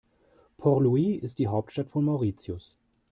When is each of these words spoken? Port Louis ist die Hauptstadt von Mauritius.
Port 0.57 0.79
Louis 0.81 1.13
ist 1.21 1.37
die 1.37 1.47
Hauptstadt 1.47 1.91
von 1.91 2.05
Mauritius. 2.05 2.75